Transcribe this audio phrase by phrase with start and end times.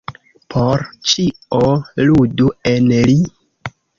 [0.53, 1.59] Por ĉio
[2.09, 3.17] ludu en li.